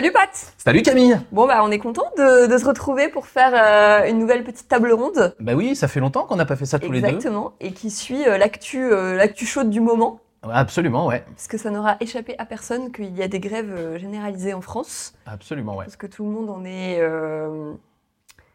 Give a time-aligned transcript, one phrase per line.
[0.00, 3.52] Salut Pat Salut Camille Bon bah on est content de, de se retrouver pour faire
[3.52, 5.34] euh, une nouvelle petite table ronde.
[5.40, 7.08] Bah oui, ça fait longtemps qu'on n'a pas fait ça tous les deux.
[7.08, 10.20] Exactement, et qui suit euh, l'actu euh, l'actu chaude du moment.
[10.42, 11.22] Ouais, absolument, ouais.
[11.36, 15.12] Parce que ça n'aura échappé à personne qu'il y a des grèves généralisées en France.
[15.26, 15.84] Absolument, ouais.
[15.84, 16.98] Parce que tout le monde en est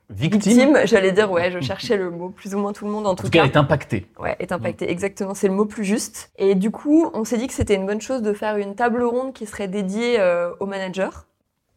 [0.10, 0.78] Victime, victime.
[0.86, 2.30] J'allais dire, ouais, je cherchais le mot.
[2.30, 3.46] Plus ou moins tout le monde en, en tout, tout cas, cas.
[3.46, 4.08] est impacté.
[4.20, 4.90] Ouais, est impacté.
[4.90, 6.32] Exactement, c'est le mot plus juste.
[6.38, 9.04] Et du coup, on s'est dit que c'était une bonne chose de faire une table
[9.04, 11.10] ronde qui serait dédiée euh, aux managers.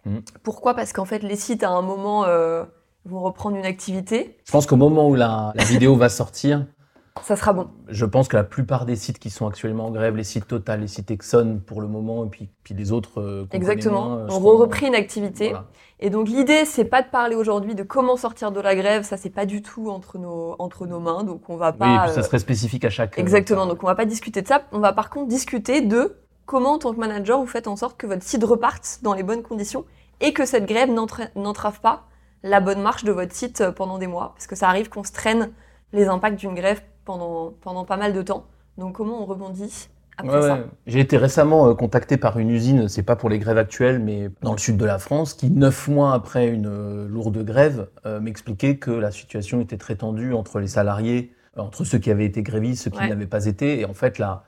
[0.09, 0.23] Mhm.
[0.43, 0.75] Pourquoi?
[0.75, 2.65] Parce qu'en fait, les sites, à un moment, euh,
[3.05, 4.37] vont reprendre une activité.
[4.45, 6.67] Je pense qu'au moment où la, la vidéo va sortir,
[7.23, 7.69] Ça sera bon.
[7.89, 10.81] je pense que la plupart des sites qui sont actuellement en grève, les sites Total,
[10.81, 13.21] les sites Exxon pour le moment, et puis, puis les autres.
[13.21, 14.05] euh, Exactement.
[14.05, 15.49] moins, euh, On repris une activité.
[15.51, 15.65] Voilà.
[16.01, 19.03] Et donc, l'idée, c'est pas de parler aujourd'hui de comment sortir de la grève.
[19.05, 21.25] Ça, c'est pas du tout entre nos, entre nos mains.
[21.25, 22.03] Donc, on va Oui, et pas.
[22.05, 23.19] puis ça euh, serait spécifique à chaque.
[23.19, 24.63] euh, Exactement, donc on va pas discuter de ça.
[24.73, 27.97] On va par contre discuter de comment, en tant que manager, vous faites en sorte
[27.97, 29.85] que votre site reparte dans les bonnes conditions
[30.21, 32.05] et que cette grève n'entra- n'entrave pas
[32.43, 34.33] la bonne marche de votre site euh, pendant des mois.
[34.35, 35.51] Parce que ça arrive qu'on se traîne
[35.93, 38.45] les impacts d'une grève pendant, pendant pas mal de temps.
[38.77, 40.67] Donc comment on rebondit après Ouais, ça ouais.
[40.87, 44.31] J'ai été récemment euh, contacté par une usine, c'est pas pour les grèves actuelles, mais
[44.43, 48.21] dans le sud de la France, qui neuf mois après une euh, lourde grève euh,
[48.21, 52.43] m'expliquait que la situation était très tendue entre les salariés, entre ceux qui avaient été
[52.43, 53.09] grévistes, ceux qui Ouais.
[53.09, 54.45] n'avaient pas été, et en fait la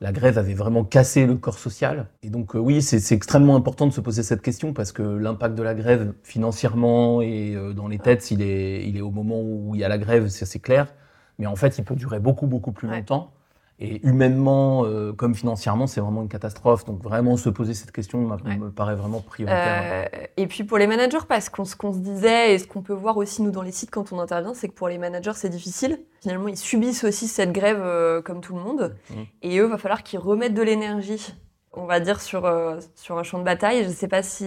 [0.00, 2.08] la grève avait vraiment cassé le corps social.
[2.22, 5.54] Et donc euh, oui, c'est extrêmement important de se poser cette question parce que l'impact
[5.56, 9.40] de la grève financièrement et euh, dans les têtes, il est, il est au moment
[9.40, 10.94] où il y a la grève, c'est c'est clair.
[11.38, 12.96] Mais en fait, il peut durer beaucoup, beaucoup plus Ouais.
[12.98, 13.32] longtemps.
[13.78, 16.86] Et humainement euh, comme financièrement, c'est vraiment une catastrophe.
[16.86, 18.56] Donc vraiment se poser cette question Ouais.
[18.56, 20.08] me paraît vraiment prioritaire.
[20.14, 22.80] Euh, et puis pour les managers, parce qu'on ce qu'on se disait et ce qu'on
[22.80, 25.32] peut voir aussi nous dans les sites quand on intervient, c'est que pour les managers
[25.34, 26.00] c'est difficile.
[26.22, 29.26] Finalement, ils subissent aussi cette grève euh, comme tout le monde, Mhm.
[29.42, 31.34] et eux, va falloir qu'ils remettent de l'énergie,
[31.74, 32.50] on va dire sur
[32.94, 33.82] sur un champ de bataille.
[33.84, 34.46] Je ne sais pas si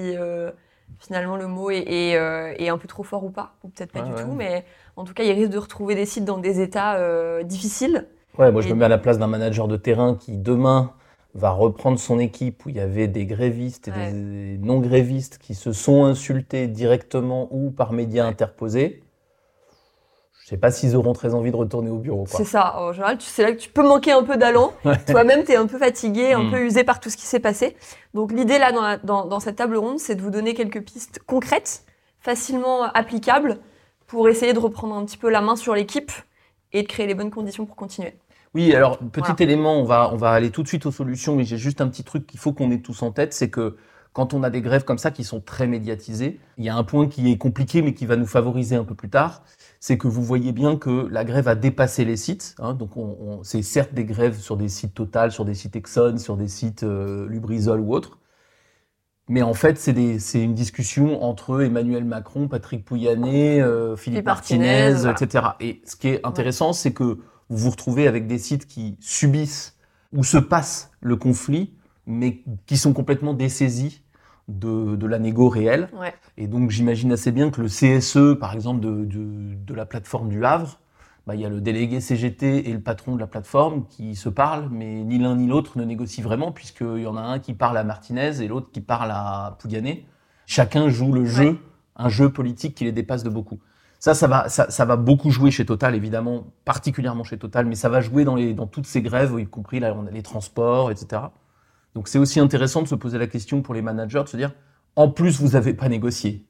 [0.98, 2.14] finalement le mot est, est,
[2.64, 4.24] est un peu trop fort ou pas, ou peut-être pas du ouais.
[4.24, 6.98] tout, mais en tout cas, ils risquent de retrouver des sites dans des états
[7.44, 8.08] difficiles.
[8.40, 10.94] Ouais, moi je me mets à la place d'un manager de terrain qui demain
[11.36, 14.12] va reprendre son équipe où il y avait des grévistes et Ouais.
[14.12, 18.30] des non-grévistes qui se sont insultés directement ou par médias Ouais.
[18.30, 19.04] interposés.
[20.44, 22.24] Je sais pas s'ils auront très envie de retourner au bureau.
[22.28, 22.80] C'est ça.
[22.80, 24.72] En général, c'est là que tu peux manquer un peu d'allant.
[24.86, 24.98] Ouais.
[25.06, 26.52] Toi-même, tu es un peu fatigué, un Mm.
[26.52, 27.76] peu usé par tout ce qui s'est passé.
[28.16, 30.82] Donc, l'idée là, dans, la- dans, dans cette table ronde, c'est de vous donner quelques
[30.84, 31.84] pistes concrètes,
[32.20, 33.60] facilement applicables,
[34.08, 36.12] pour essayer de reprendre un petit peu la main sur l'équipe
[36.74, 38.16] et de créer les bonnes conditions pour continuer.
[38.56, 39.36] Oui, alors petit Voilà.
[39.40, 41.88] élément, on va, on va aller tout de suite aux solutions, mais j'ai juste un
[41.88, 43.78] petit truc qu'il faut qu'on ait tous en tête, c'est que
[44.12, 46.84] quand on a des grèves comme ça qui sont très médiatisées, il y a un
[46.84, 49.44] point qui est compliqué mais qui va nous favoriser un peu plus tard,
[49.80, 52.56] c'est que vous voyez bien que la grève a dépassé les sites.
[52.60, 55.76] hein, donc on, on- c'est certes des grèves sur des sites Total, sur des sites
[55.76, 58.18] Exxon, sur des sites euh, Lubrizol ou autres,
[59.28, 65.12] mais en fait c'est une discussion entre Emmanuel Macron, Patrick Pouyanné, euh, Philippe Martinez, voilà.
[65.12, 65.56] etc.
[65.60, 69.78] Et ce qui est intéressant, c'est que vous vous retrouvez avec des sites qui subissent
[70.14, 71.74] ou se passent le conflit,
[72.06, 74.02] mais qui sont complètement dessaisis
[74.48, 75.90] de, de la négo réelle.
[76.00, 76.14] Ouais.
[76.38, 80.30] Et donc j'imagine assez bien que le CSE, par exemple, de, de, de la plateforme
[80.30, 80.80] du Havre,
[81.28, 84.30] bah, il y a le délégué CGT et le patron de la plateforme qui se
[84.30, 87.54] parlent, mais ni l'un ni l'autre ne négocie vraiment, puisqu'il y en a un qui
[87.54, 90.08] parle à Martinez et l'autre qui parle à Pouyanné.
[90.48, 91.56] Chacun joue le jeu, Ouais.
[91.98, 93.60] un jeu politique qui les dépasse de beaucoup.
[94.00, 97.76] Ça, ça va, ça, ça va beaucoup jouer chez Total, évidemment, particulièrement chez Total, mais
[97.76, 100.24] ça va jouer dans, les, dans toutes ces grèves, y compris là, on a les
[100.24, 101.22] transports, etc.
[101.96, 104.54] Donc c'est aussi intéressant de se poser la question pour les managers, de se dire,
[104.96, 106.46] en plus, vous n'avez pas négocié.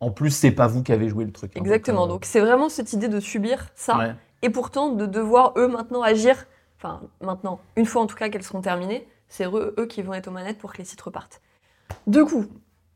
[0.00, 1.52] En plus, c'est pas vous qui avez joué le truc.
[1.56, 1.60] hein.
[1.60, 2.04] Exactement.
[2.04, 4.14] euh, Donc, c'est vraiment cette idie de subir ça ouais.
[4.42, 6.46] et pourtant de devoir eux maintenant agir.
[6.78, 10.14] Enfin, maintenant, une fois en tout cas qu'elles seront terminées, c'est eux, eux qui vont
[10.14, 11.40] être aux manettes pour que les sites repartent.
[12.06, 12.46] Du coup,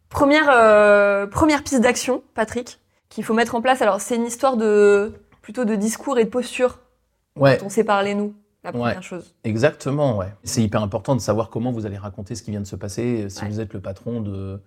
[0.09, 2.79] première, euh, première piste d'action, Patrick,
[3.13, 3.83] qu'il faut mettre en place.
[3.83, 5.13] Alors, c'est une histoire de
[5.43, 6.79] plutôt de discours et de posture
[7.37, 8.35] Ouais, dont on s'est parlé nous.
[8.65, 8.79] La Ouais.
[8.79, 9.35] première chose.
[9.43, 10.33] exactement, ouais.
[10.45, 13.29] C'est hyper important de savoir comment vous allez raconter ce qui vient de se passer.
[13.29, 13.49] Si Ouais.
[13.49, 14.61] vous êtes le patron de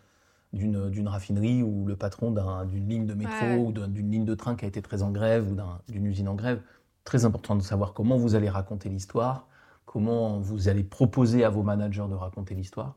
[0.54, 3.56] d'une d'une raffinerie ou le patron d'un- d'une ligne de métro Ouais.
[3.58, 6.06] ou d'un- d'une ligne de train qui a été très en grève ou d'un- d'une
[6.06, 6.62] usine en grève,
[7.04, 9.48] très important de savoir comment vous allez raconter l'histoire,
[9.86, 12.96] comment vous allez proposer à vos managers de raconter l'histoire.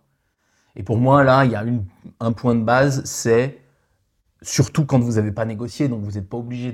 [0.76, 1.84] Et pour moi, là, il y a une-
[2.20, 3.58] un point de base, c'est
[4.42, 6.72] surtout quand vous n'avez pas négocié, donc vous n'êtes pas obligé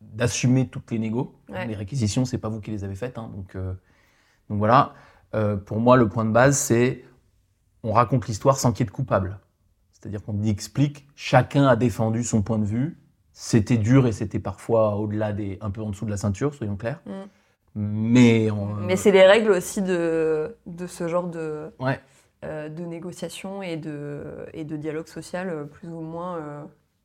[0.00, 1.34] d'assumer toutes les négos.
[1.48, 1.66] Ouais.
[1.66, 3.18] Les réquisitions, c'est pas vous qui les avez faites.
[3.18, 3.72] hein, donc, euh,
[4.48, 4.94] donc voilà.
[5.34, 7.04] Euh, pour moi, le point de base, c'est
[7.82, 9.38] on raconte l'histoire sans qu'il y ait de coupable.
[9.92, 12.98] C'est-à-dire qu'on explique, chacun a défendu son point de vue.
[13.32, 16.76] C'était dur et c'était parfois au-delà des, un peu en dessous de la ceinture, soyons
[16.76, 17.00] clairs.
[17.06, 17.10] Mm.
[17.76, 22.00] Mais, on- Mais c'est les règles aussi de, de ce genre de, ouais.
[22.44, 26.62] Euh, de négociation et de, et de dialogue social euh, plus ou moins euh,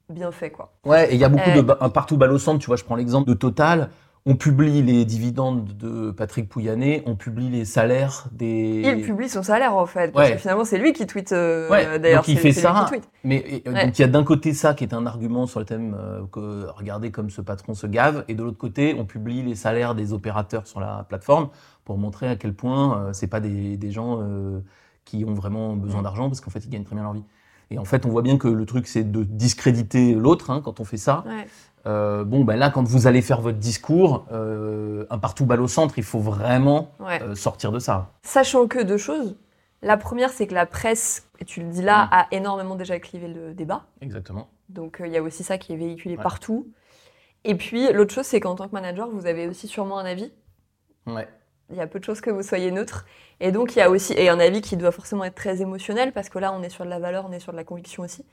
[0.10, 0.50] bien fait.
[0.52, 0.74] Quoi.
[0.86, 2.60] Ouais, et il y a beaucoup de un partout balle au centre.
[2.60, 3.90] Tu vois, je prends l'exemple de Total.
[4.26, 8.82] On publie les dividendes de Patrick Pouyanné, on publie les salaires des.
[8.86, 10.36] Il publie son salaire en fait, parce Ouais.
[10.36, 11.32] que finalement c'est lui qui tweet.
[11.32, 12.86] euh, Ouais, D'ailleurs, donc il fait lui ça.
[12.94, 13.00] qui.
[13.24, 13.86] Mais et, Ouais.
[13.86, 16.22] donc il y a d'un côté ça qui est un argument sur le thème euh,
[16.34, 19.96] que regardez comme ce patron se gave, et de l'autre côté on publie les salaires
[19.96, 21.48] des opérateurs sur la plateforme
[21.86, 24.20] pour montrer à quel point euh, c'est pas des, des gens
[25.10, 27.24] qui ont vraiment besoin d'argent parce qu'en fait ils gagnent très bien leur vie.
[27.72, 30.80] Et en fait on voit bien que le truc c'est de discréditer l'autre hein, quand
[30.80, 31.24] on fait ça.
[31.28, 31.48] Ouais.
[31.88, 35.68] Euh, bon ben là quand vous allez faire votre discours, euh, un partout balle au
[35.68, 37.22] centre, il faut vraiment Ouais.
[37.24, 38.12] euh, sortir de ça.
[38.24, 39.36] Sachant que deux choses.
[39.82, 42.10] La première, c'est que la presse, et tu le dis là, Mm.
[42.12, 43.86] a énormément déjà clivé le débat.
[44.02, 44.50] Exactement.
[44.68, 46.24] Donc euh, il y a aussi ça qui est véhiculé Ouais.
[46.24, 46.68] partout.
[47.46, 50.32] Et puis l'autre chose, c'est qu'en tant que manager, vous avez aussi sûrement un avis.
[51.08, 51.28] Ouais.
[51.72, 53.06] Il y a peu de choses que vous soyez neutre.
[53.40, 56.12] Et donc il y a aussi et un avis qui doit forcément être très émotionnel
[56.14, 58.04] parce que là, on est sur de la valeur, on est sur de la conviction
[58.04, 58.26] aussi.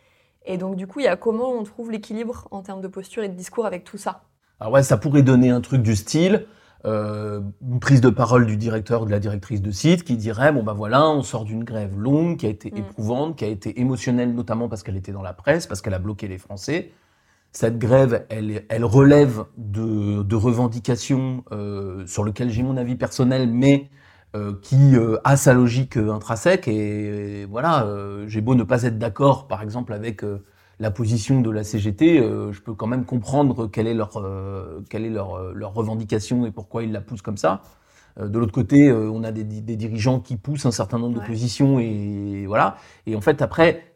[0.46, 3.22] Et donc du coup, il y a comment on trouve l'équilibre en termes de posture
[3.22, 4.22] et de discours avec tout ça?
[4.60, 6.46] Alors ouais, ça pourrait donner un truc du style,
[6.86, 10.52] euh, une prise de parole du directeur ou de la directrice de site qui dirait
[10.52, 12.78] bon bah voilà, on sort d'une grève longue qui a été Mm.
[12.78, 15.98] éprouvante, qui a été émotionnelle notamment parce qu'elle était dans la presse, parce qu'elle a
[15.98, 16.92] bloqué les Français.
[17.56, 23.48] Cette grève, elle, elle relève de, de revendications euh, sur lesquelles j'ai mon avis personnel,
[23.50, 23.88] mais
[24.36, 26.68] euh, qui euh, a sa logique intrinsèque.
[26.68, 27.88] Et, voilà,
[28.26, 30.22] j'ai beau ne pas être d'accord, par exemple, avec
[30.80, 32.18] la position de la CGT,
[32.52, 34.22] je peux quand même comprendre quelle est leur,
[34.90, 37.62] quelle est leur, leur revendication et pourquoi ils la poussent comme ça.
[38.20, 41.26] De l'autre côté, on a des, di- des dirigeants qui poussent un certain nombre de
[41.26, 42.76] positions et voilà.
[43.06, 43.95] Et en fait, après,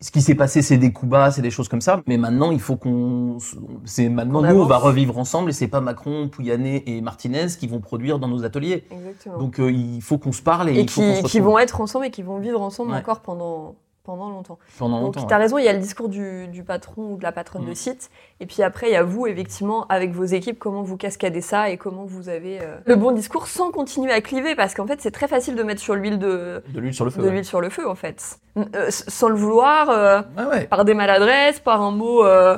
[0.00, 2.02] ce qui s'est passé, c'est des coups bas, c'est des choses comme ça.
[2.06, 3.38] Mais maintenant, il faut qu'on,
[3.84, 7.66] c'est maintenant nous, on va revivre ensemble et c'est pas Macron, Pouyanné et Martinez qui
[7.66, 8.84] vont produire dans nos ateliers.
[8.90, 9.38] Exactement.
[9.38, 11.40] Donc euh, il faut qu'on se parle et, et il faut qu'on qui, se qui
[11.40, 12.98] vont être ensemble et qui vont vivre ensemble Ouais.
[12.98, 14.58] encore pendant, pendant longtemps.
[14.78, 15.26] pendant Donc, longtemps.
[15.26, 15.42] tu as ouais.
[15.42, 17.68] raison, il y a le discours du, du patron ou de la patronne Mm.
[17.68, 18.10] de site.
[18.40, 21.68] Et puis après, il y a vous, effectivement, avec vos équipes, comment vous cascadez ça
[21.70, 24.54] et comment vous avez euh, le bon discours sans continuer à cliver.
[24.54, 27.10] Parce qu'en fait, c'est très facile de mettre sur l'huile de, De l'huile sur le
[27.10, 27.20] feu.
[27.20, 27.32] de ouais.
[27.32, 28.38] l'huile sur le feu, en fait.
[28.56, 30.64] Euh, sans le vouloir, euh, ouais.
[30.66, 32.56] par des maladresses, par un mot euh,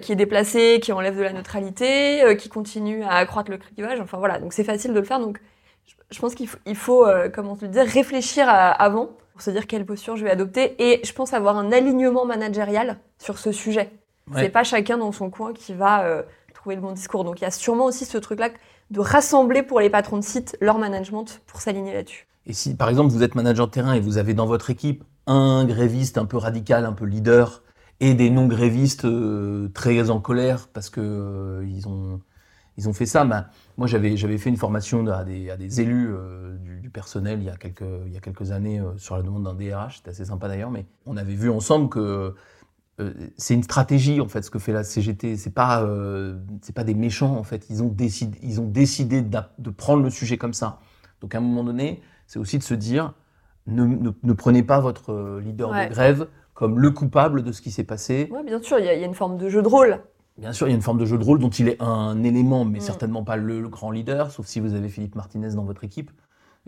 [0.00, 4.00] qui est déplacé, qui enlève de la neutralité, euh, qui continue à accroître le clivage.
[4.00, 5.20] Enfin voilà, donc c'est facile de le faire.
[5.20, 5.38] Donc
[5.86, 9.10] je, je pense qu'il faut, il faut euh, comme on le disait, réfléchir à- avant
[9.36, 10.74] pour se dire quelle posture je vais adopter.
[10.82, 13.92] Et je pense avoir un alignement managérial sur ce sujet.
[14.32, 14.44] Ouais.
[14.44, 16.22] C'est pas chacun dans son coin qui va euh,
[16.54, 17.22] trouver le bon discours.
[17.22, 18.48] Donc il y a sûrement aussi ce truc-là
[18.90, 22.26] de rassembler pour les patrons de site leur management pour s'aligner là-dessus.
[22.46, 25.04] Et si par exemple vous êtes manager de terrain et vous avez dans votre équipe
[25.26, 27.62] un gréviste un peu radical, un peu leader,
[28.00, 32.20] et des non grévistes euh, très en colère parce que euh, ils ont
[32.78, 33.24] ils ont fait ça.
[33.24, 33.46] Ben,
[33.76, 37.38] moi j'avais j'avais fait une formation à des, à des élus euh, du, du personnel
[37.40, 39.98] il y a quelques il y a quelques années euh, sur la demande d'un DRH.
[39.98, 42.34] C'était assez sympa d'ailleurs, mais on avait vu ensemble que
[43.00, 45.36] euh, c'est une stratégie en fait ce que fait la CGT.
[45.36, 45.86] C'est pas
[46.62, 47.66] c'est pas des méchants en fait.
[47.70, 50.80] Ils ont décidé ils ont décidé de prendre le sujet comme ça.
[51.20, 53.14] Donc à un moment donné, c'est aussi de se dire
[53.66, 55.88] ne, ne- ne prenez pas votre leader Ouais.
[55.88, 58.28] de grève comme le coupable de ce qui s'est passé.
[58.32, 60.00] Ouais, bien sûr, il y, y a une forme de jeu de rôle.
[60.38, 62.22] Bien sûr, il y a une forme de jeu de rôle dont il est un
[62.22, 62.82] élément, mais Mm.
[62.82, 66.10] certainement pas le, le grand leader, sauf si vous avez Philippe Martinez dans votre équipe.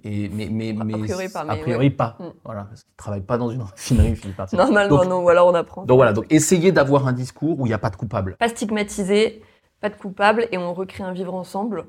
[0.05, 2.17] Et, mais, mais, A priori pas, A mais priori pas.
[2.21, 2.25] Mm.
[2.45, 4.63] Voilà, parce qu'il ne travaille pas dans une raffinerie, Philippe Martinez.
[4.63, 5.85] Normalement, Donc- non, ou alors on apprend.
[5.85, 8.37] Donc voilà, donc essayez d'avoir un discours où il n'y a pas de coupable.
[8.39, 9.43] pas stigmatisé,
[9.81, 11.85] pas de coupable, et on recrée un vivre ensemble.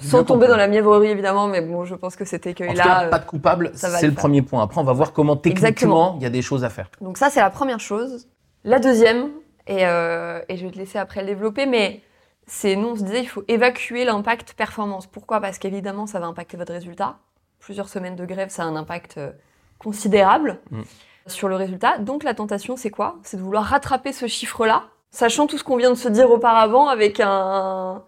[0.00, 3.04] Sans tomber dans la mièvrerie, évidemment, mais bon, je pense que cet écueil-là.
[3.04, 4.60] euh, pas de coupable, c'est le premier point.
[4.62, 6.90] Après, on va voir comment techniquement il y a des choses à faire.
[7.00, 8.26] Donc, ça, c'est la première chose.
[8.64, 9.28] La deuxième,
[9.66, 12.02] et, euh, et je vais te laisser après le développer, mais
[12.46, 15.06] c'est, nous, on se disait, il faut évacuer l'impact performance.
[15.06, 15.40] Pourquoi?
[15.40, 17.18] Parce qu'évidemment, ça va impacter votre résultat.
[17.60, 19.30] Plusieurs semaines de grève, ça a un impact euh,
[19.78, 20.82] considérable Mm.
[21.26, 21.98] sur le résultat.
[21.98, 23.16] Donc, la tentation, c'est quoi?
[23.22, 26.88] C'est de vouloir rattraper ce chiffre-là, sachant tout ce qu'on vient de se dire auparavant
[26.88, 28.02] avec un,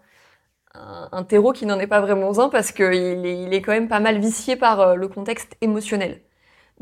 [0.73, 3.71] un, un terreau qui n'en est pas vraiment un parce qu'il est, il est quand
[3.71, 6.21] même pas mal vicié par euh, le contexte émotionnel.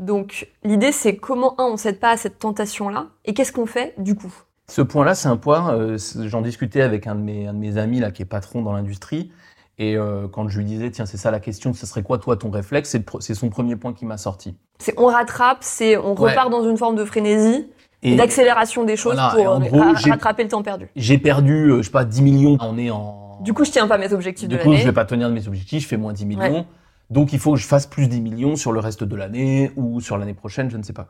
[0.00, 3.94] Donc l'idée c'est comment, un, on cède pas à cette tentation-là et qu'est-ce qu'on fait
[3.98, 4.32] du coup?
[4.68, 7.76] Ce point-là, c'est un point, euh, j'en discutais avec un de, mes, un de mes
[7.76, 9.30] amis là, qui est patron dans l'industrie,
[9.78, 12.36] et euh, quand je lui disais, tiens, c'est ça la question, ce serait quoi toi
[12.36, 14.56] ton réflexe, c'est son premier point qui m'a sorti.
[14.78, 16.30] C'est on rattrape, c'est on Ouais.
[16.30, 17.68] repart dans une forme de frénésie,
[18.02, 20.88] Et d'accélération des choses Voilà, pour en gros, rattraper le temps perdu.
[20.96, 23.38] j'ai perdu, euh, je sais pas, 10 millions, on est en...
[23.40, 24.84] Du coup, je tiens pas mes objectifs Du de coup, je l'année.
[24.86, 26.40] vais pas tenir de mes objectifs, je fais moins 10 millions.
[26.60, 26.66] Ouais.
[27.10, 30.00] Donc, il faut que je fasse plus 10 millions sur le reste de l'année ou
[30.00, 31.08] sur l'année prochaine, je ne sais pas.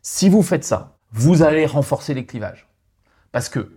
[0.00, 2.66] Si vous faites ça, vous allez renforcer les clivages.
[3.36, 3.70] Parce que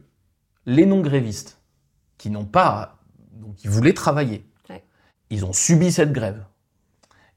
[0.65, 1.59] les non-grévistes
[2.17, 2.95] qui n'ont pas,
[3.33, 4.85] donc qui voulaient travailler, Ouais.
[5.29, 6.45] ils ont subi cette grève.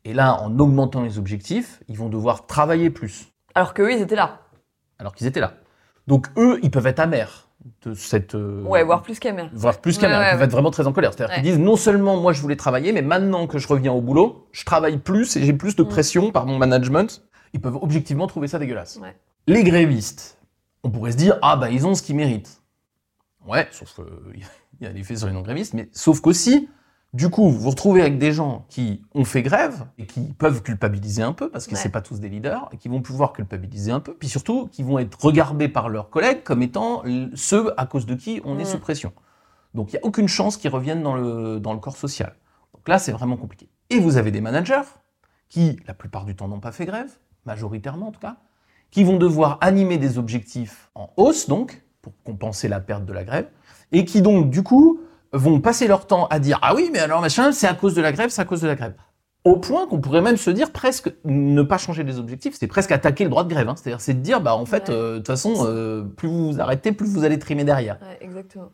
[0.04, 4.00] Et là, en augmentant les objectifs, ils vont devoir travailler plus, Alors que eux, ils
[4.02, 4.38] étaient là.
[5.00, 5.54] alors qu'ils étaient là.
[6.06, 7.48] Donc eux, ils peuvent être amers
[7.84, 8.36] de cette...
[8.36, 9.50] euh, Ouais, voire plus qu'amère.
[9.52, 10.20] voire plus qu'amers.
[10.20, 11.14] ouais, ils peuvent être vraiment très en colère.
[11.14, 14.00] C'est-à-dire qu'ils disent non seulement moi je voulais travailler, mais maintenant que je reviens au
[14.00, 15.88] boulot, je travaille plus et j'ai plus de Mm.
[15.88, 17.24] pression par mon management.
[17.52, 19.00] Ils peuvent objectivement trouver ça dégueulasse.
[19.48, 20.38] Les grévistes,
[20.82, 22.62] on pourrait se dire ah bah ils ont ce qu'ils méritent.
[23.46, 24.42] Ouais, sauf qu'il
[24.80, 26.68] y a des faits sur les non-grévistes, mais sauf qu'aussi,
[27.12, 30.62] du coup, vous vous retrouvez avec des gens qui ont fait grève et qui peuvent
[30.62, 31.76] culpabiliser un peu, parce que Ouais.
[31.80, 34.82] c'est pas tous des leaders, et qui vont pouvoir culpabiliser un peu, puis surtout, qui
[34.82, 37.02] vont être regardés par leurs collègues comme étant
[37.34, 38.66] ceux à cause de qui on est Mm.
[38.66, 39.12] sous pression.
[39.74, 42.34] Donc il n'y a aucune chance qu'ils reviennent dans le, dans le corps social.
[42.74, 43.68] Donc là, c'est vraiment compliqué.
[43.90, 44.82] Et vous avez des managers
[45.50, 47.10] qui, la plupart du temps, n'ont pas fait grève,
[47.44, 48.36] majoritairement en tout cas,
[48.92, 53.24] qui vont devoir animer des objectifs en hausse, donc, pour compenser la perte de la
[53.24, 53.48] grève,
[53.90, 55.00] et qui donc, du coup,
[55.32, 58.02] vont passer leur temps à dire Ah oui, mais alors machin, c'est à cause de
[58.02, 58.94] la grève, c'est à cause de la grève.
[59.44, 62.92] Au point qu'on pourrait même se dire presque ne pas changer les objectifs, c'est presque
[62.92, 63.68] attaquer le droit de grève.
[63.68, 63.74] hein.
[63.76, 64.94] C'est-à-dire, c'est de dire, bah en fait, Ouais.
[64.94, 67.98] euh, de toute façon, euh, plus vous vous arrêtez, plus vous allez trimer derrière.
[68.02, 68.70] Ouais, exactement.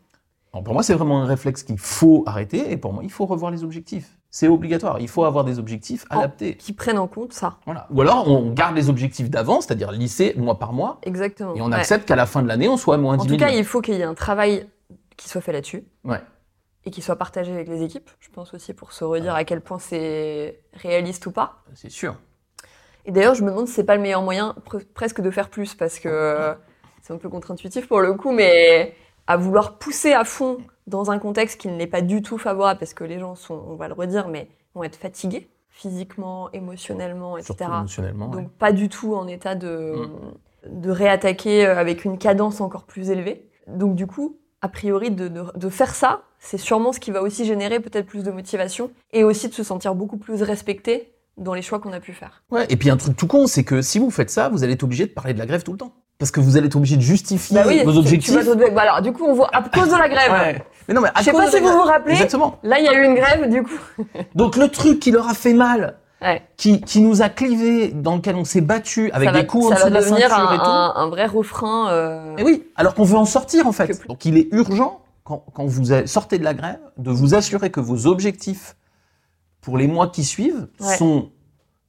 [0.53, 3.25] Alors, pour moi, c'est vraiment un réflexe qu'il faut arrêter, et pour moi, il faut
[3.25, 4.18] revoir les objectifs.
[4.31, 6.57] C'est obligatoire, il faut avoir des objectifs En- adaptés.
[6.57, 7.57] Qui prennent en compte ça.
[7.65, 7.87] Voilà.
[7.91, 11.55] Ou alors, on garde les objectifs d'avant, c'est-à-dire lycée, mois par mois, Exactement.
[11.55, 11.77] et on Ouais.
[11.77, 13.41] accepte qu'à la fin de l'année, on soit à moins En 10 tout 000.
[13.51, 14.69] cas, il faut qu'il y ait un travail
[15.17, 15.85] qui soit fait là-dessus.
[16.05, 16.21] Ouais.
[16.85, 19.61] Et qui soit partagé avec les équipes, je pense aussi, pour se redire à quel
[19.63, 21.63] point c'est réaliste ou pas.
[21.75, 22.15] C'est sûr.
[23.07, 25.49] Et d'ailleurs, je me demande si c'est pas le meilleur moyen pre- presque de faire
[25.49, 26.53] plus, parce que euh,
[27.03, 28.95] c'est un peu contre-intuitif pour le coup, mais
[29.27, 30.59] à vouloir pousser à fond
[30.89, 33.63] dans un contexte qui ne l'est pas du tout favorable, parce que les gens sont,
[33.69, 37.55] on va le redire, mais vont être fatigués physiquement, émotionnellement, etc.
[37.79, 38.27] Émotionnellement.
[38.29, 38.49] Donc ouais.
[38.59, 39.95] pas du tout en état de,
[40.69, 43.49] de réattaquer euh, avec une cadence encore plus élevée.
[43.69, 47.23] Donc du coup, a priori, de, de- de faire ça, c'est sûrement ce qui va
[47.23, 51.55] aussi générer peut-être plus de motivation et aussi de se sentir beaucoup plus respecté dans
[51.55, 52.43] les choix qu'on a pu faire.
[52.51, 54.73] Ouais, Et puis un truc tout con, c'est que si vous faites ça, vous allez
[54.73, 55.93] être obligé de parler de la grève tout le temps.
[56.19, 58.31] Parce que vous allez être obligé de justifier Bah oui, vos tu- objectifs.
[58.37, 60.33] Tu vas te- bah alors, du coup, on voit à cause de la grève.
[60.33, 60.63] Ouais.
[60.89, 62.13] Mais non, mais à Je sais cause pas de si la vous vous rappelez.
[62.15, 62.59] Exactement.
[62.65, 64.05] Là, il y a eu une grève, du coup.
[64.35, 66.43] Donc le truc qui leur a fait mal, Ouais.
[66.57, 69.67] qui, qui nous a clivés, dans lequel on s'est battu avec ça va, des coups
[69.67, 70.65] en dessous de la ceinture un, et tout.
[70.65, 71.91] un- un vrai refrain.
[71.93, 74.05] euh, Et oui, alors qu'on veut en sortir en fait.
[74.09, 77.79] Donc il est urgent, quand, quand vous sortez de la grève, de vous assurer que
[77.79, 78.75] vos objectifs
[79.61, 80.97] pour les mois qui suivent Ouais.
[80.97, 81.31] sont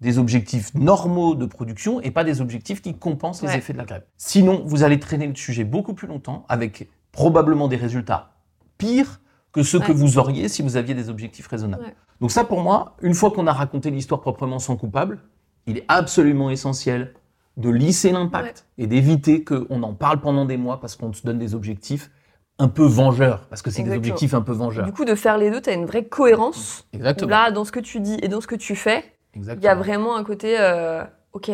[0.01, 3.85] des objectifs normaux de production et pas des objectifs qui compensent les effets de la
[3.85, 4.03] grève.
[4.17, 8.31] Sinon, vous allez traîner le sujet beaucoup plus longtemps avec probablement des résultats
[8.77, 9.19] pires
[9.51, 11.83] que ceux que vous auriez si vous aviez des objectifs raisonnables.
[11.83, 11.95] Ouais.
[12.21, 15.19] Donc ça, pour moi, une fois qu'on a raconté l'histoire proprement sans coupable,
[15.65, 17.13] il est absolument essentiel
[17.57, 21.39] de lisser l'impact et d'éviter qu'on en parle pendant des mois parce qu'on se donne
[21.39, 22.09] des objectifs
[22.57, 24.85] un peu vengeurs, parce que c'est des objectifs un peu vengeurs.
[24.85, 26.87] Du coup, de faire les deux, tu as une vraie cohérence.
[26.93, 27.29] Exactement.
[27.29, 29.03] Là, dans ce que tu dis et dans ce que tu fais,
[29.35, 31.51] il y a vraiment un côté, euh, ok,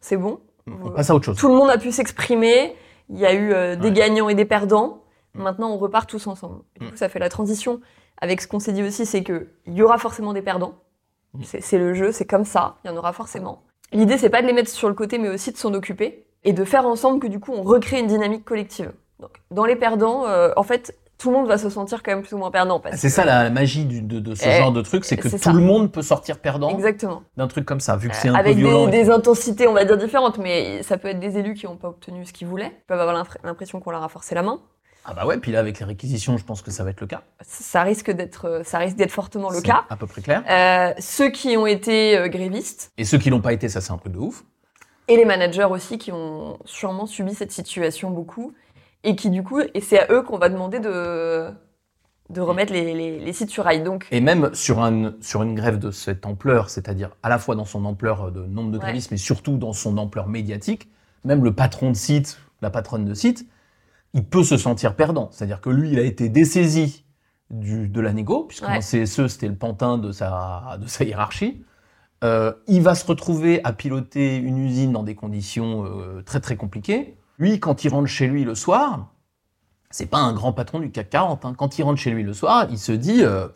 [0.00, 0.40] c'est bon.
[0.66, 1.36] On passe à autre chose.
[1.38, 2.74] Tout le monde a pu s'exprimer.
[3.08, 3.94] Il y a eu euh, des Ouais.
[3.94, 5.04] gagnants et des perdants.
[5.34, 5.42] Mm.
[5.42, 6.62] Maintenant, on repart tous ensemble.
[6.74, 6.90] Et du Mm.
[6.90, 7.80] coup, ça fait la transition
[8.20, 10.74] avec ce qu'on s'est dit aussi, c'est que il y aura forcément des perdants.
[11.34, 11.42] Mm.
[11.44, 12.76] C'est c'est le jeu, c'est comme ça.
[12.84, 13.62] Il y en aura forcément.
[13.92, 16.52] L'idée, c'est pas de les mettre sur le côté, mais aussi de s'en occuper et
[16.52, 18.92] de faire ensemble que du coup, on recrée une dynamique collective.
[19.20, 22.22] Donc, dans les perdants, euh, en fait, tout le monde va se sentir quand même
[22.22, 22.80] plus ou moins perdant.
[22.94, 25.28] C'est ça la, la magie du- de, de ce Eh, genre de truc, c'est que
[25.28, 25.52] tout ça.
[25.52, 27.22] le monde peut sortir perdant Exactement.
[27.36, 28.86] d'un truc comme ça, vu que c'est un avec peu violent.
[28.86, 31.76] des, des intensités, on va dire, différentes, mais ça peut être des élus qui n'ont
[31.76, 34.42] pas obtenu ce qu'ils voulaient, Ils peuvent avoir l'impr- l'impression qu'on leur a forcé la
[34.42, 34.60] main.
[35.08, 37.06] Ah bah ouais, puis là avec les réquisitions, je pense que ça va être le
[37.06, 37.22] cas.
[37.40, 39.84] Ça risque d'être, euh, ça risque d'être fortement le cas.
[39.88, 40.42] À peu près clair.
[40.50, 43.92] Euh, ceux qui ont été euh, grévistes Et ceux qui l'ont pas été, ça c'est
[43.92, 44.42] un truc de ouf.
[45.06, 48.52] et les managers aussi qui ont sûrement subi cette situation beaucoup
[49.06, 51.46] et qui du coup, et c'est à eux qu'on va demander de,
[52.28, 53.82] de remettre les, les, les sites sur rail.
[53.82, 57.54] Donc, Et même sur, un, sur une grève de cette ampleur, c'est-à-dire à la fois
[57.54, 58.82] dans son ampleur de nombre de Ouais.
[58.84, 60.90] grévistes, mais surtout dans son ampleur médiatique,
[61.24, 63.46] même le patron de site, la patronne de site,
[64.12, 65.28] il peut se sentir perdant.
[65.32, 67.04] C'est-à-dire que lui, il a été dessaisi
[67.50, 68.76] du, de la négo, puisque Ouais.
[68.76, 71.64] en CSE, c'était le pantin de sa, de sa hiérarchie.
[72.24, 76.56] Euh, il va se retrouver à piloter une usine dans des conditions euh, très très
[76.56, 77.16] compliquées.
[77.38, 79.12] Lui, quand il rentre chez lui le soir,
[79.90, 81.44] c'est pas un grand patron du CAC 40.
[81.44, 81.54] hein.
[81.56, 83.48] Quand il rentre chez lui le soir, il se dit euh,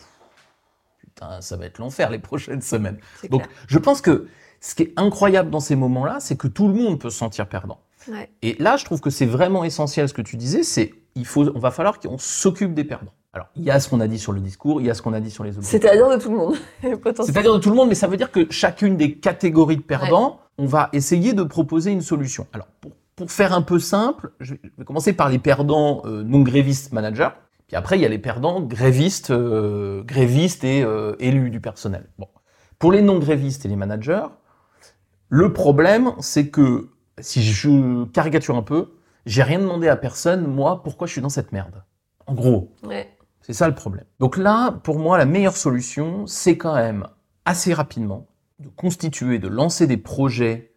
[1.00, 2.98] putain, ça va être l'enfer les prochaines semaines.
[3.30, 3.56] Donc, clair.
[3.66, 4.28] je pense que
[4.60, 7.48] ce qui est incroyable dans ces moments-là, c'est que tout le monde peut se sentir
[7.48, 7.80] perdant.
[8.08, 8.30] Ouais.
[8.42, 11.48] Et là, je trouve que c'est vraiment essentiel ce que tu disais, c'est il faut,
[11.54, 13.12] on va falloir qu'on s'occupe des perdants.
[13.32, 15.02] Alors, il y a ce qu'on a dit sur le discours, il y a ce
[15.02, 15.80] qu'on a dit sur les objectifs.
[15.80, 16.56] C'est-à-dire de tout le monde.
[17.24, 20.40] C'est-à-dire de tout le monde, mais ça veut dire que chacune des catégories de perdants,
[20.58, 22.46] on va essayer de proposer une solution.
[22.52, 26.40] Alors, pour, pour faire un peu simple, je vais commencer par les perdants euh, non
[26.40, 27.28] grévistes managers.
[27.66, 32.08] Puis après, il y a les perdants grévistes, euh, grévistes et euh, élus du personnel.
[32.18, 32.28] Bon.
[32.78, 34.24] Pour les non-grévistes et les managers,
[35.28, 38.94] le problème, c'est que, si je caricature un peu,
[39.26, 41.84] j'ai rien demandé à personne, moi, pourquoi je suis dans cette merde.
[42.26, 42.74] En gros.
[42.84, 43.06] Ouais.
[43.42, 44.06] C'est ça le problème.
[44.18, 47.06] Donc là, pour moi, la meilleure solution, c'est quand même
[47.44, 48.28] assez rapidement
[48.60, 50.69] de constituer, de lancer des projets,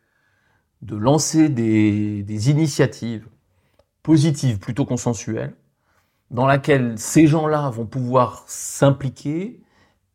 [0.83, 3.27] de lancer des, initiatives
[4.03, 5.55] positives, plutôt consensuelles,
[6.29, 9.61] dans laquelle ces gens-là vont pouvoir s'impliquer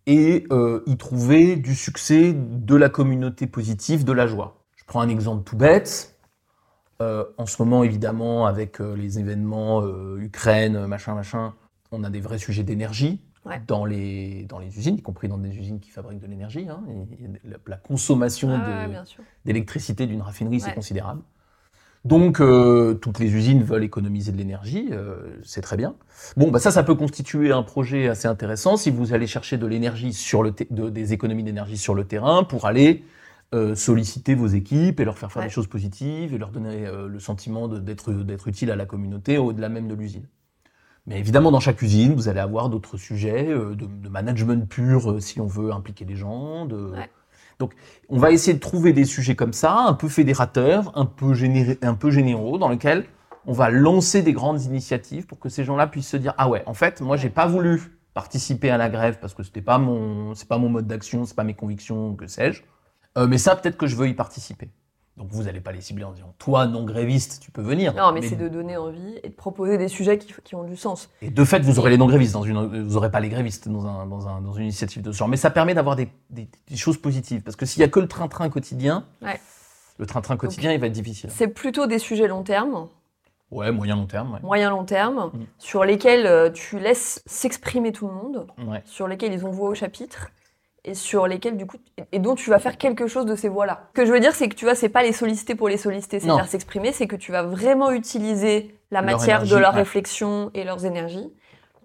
[0.07, 4.65] et euh, y trouver du succès, de la communauté positive, de la joie.
[4.77, 6.19] Je prends un exemple tout bête.
[7.01, 11.55] Euh, en ce moment, évidemment, avec euh, les événements Ukraine, machin, machin,
[11.93, 13.63] on a des vrais sujets d'énergie Ouais.
[13.67, 16.67] dans, les, dans les usines, y compris dans des usines qui fabriquent de l'énergie.
[16.69, 16.83] hein.
[17.45, 18.87] La, la consommation Ah,
[19.45, 21.23] d'électricité d'une raffinerie, c'est considérable.
[22.05, 25.97] Donc, euh, toutes les usines veulent économiser de l'énergie, euh, c'est très bien.
[26.37, 29.67] Bon, bah ça, ça peut constituer un projet assez intéressant si vous allez chercher de
[29.67, 33.05] l'énergie sur le, de- des économies d'énergie sur le terrain pour aller
[33.55, 35.49] euh, solliciter vos équipes et leur faire faire Ouais.
[35.49, 39.37] des choses positives et leur donner euh, le sentiment d'être d'être utile à la communauté
[39.39, 40.27] au-delà même de l'usine.
[41.09, 45.11] Mais évidemment, dans chaque usine, vous allez avoir d'autres sujets euh, de, de management pur
[45.11, 47.11] euh, si on veut impliquer les gens, de, Ouais.
[47.59, 47.73] donc,
[48.11, 51.79] on va essayer de trouver des sujets comme ça, un peu fédérateurs, un peu, généré-
[51.83, 53.07] un peu généraux, dans lesquels
[53.47, 56.63] on va lancer des grandes initiatives pour que ces gens-là puissent se dire ah ouais,
[56.67, 57.81] en fait, moi j'ai pas voulu
[58.13, 61.35] participer à la grève parce que c'était pas mon, c'est pas mon mode d'action, c'est
[61.37, 62.63] pas mes convictions, que sais-je.
[63.17, 64.69] Euh, mais ça, peut-être que je veux y participer.
[65.19, 67.93] Donc vous n'allez pas les cibler en disant toi non gréviste, tu peux venir.
[67.95, 70.77] Non, mais, c'est de donner envie et de proposer des sujets qui, qui ont du
[70.77, 71.11] sens.
[71.23, 73.85] Et de fait, vous aurez les non-grévistes dans une, vous aurez pas les grévistes dans,
[73.87, 75.27] un, dans, un, dans une initiative de ce genre.
[75.29, 77.43] Mais ça permet d'avoir des, des, des choses positives.
[77.43, 79.41] Parce que s'il y a que le train-train quotidien, Ouais.
[79.99, 81.31] le train-train quotidien, il va être difficile.
[81.33, 82.87] C'est plutôt des sujets long terme,
[83.51, 84.35] Ouais, moyen long terme.
[84.35, 84.41] Ouais.
[84.43, 85.41] moyen long terme, Mm.
[85.59, 88.83] sur lesquels euh, tu laisses s'exprimer tout le monde, Ouais.
[88.85, 90.29] sur lesquels ils ont voix au chapitre
[90.89, 91.77] et sur lesquels du coup
[92.13, 93.89] et dont tu vas faire quelque chose de ces voix-là.
[93.89, 95.77] Ce que je veux dire c'est que tu vois c'est pas les solliciter pour les
[95.77, 96.37] solliciter, c'est Non.
[96.37, 99.81] faire s'exprimer, c'est que tu vas vraiment utiliser la Leur matière énergie, de leur ouais.
[99.81, 101.33] réflexion et leurs énergies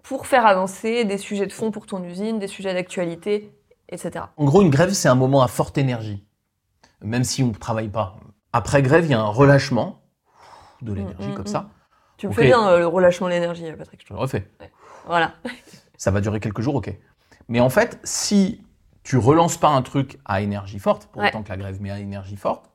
[0.04, 3.52] pour faire avancer des sujets de fond pour ton usine, des sujets d'actualité,
[3.88, 4.26] etc.
[4.36, 6.24] En gros, une grève, c'est un moment à forte énergie.
[7.00, 8.16] Même si on ne travaille pas.
[8.52, 10.02] Après grève, il y a un relâchement
[10.82, 11.48] de l'énergie mm, comme mm.
[11.48, 11.70] ça.
[12.18, 14.00] Tu me fais bien euh, le relâchement de l'énergie, Patrick.
[14.00, 14.18] je trouve.
[14.18, 14.48] le refais.
[15.06, 15.32] Voilà.
[15.96, 16.92] Ça va durer quelques jours, ok.
[17.48, 18.63] Mais en fait, si
[19.04, 21.28] tu relances pas un truc à énergie forte, pour Ouais.
[21.28, 22.70] autant que la grève met à énergie forte,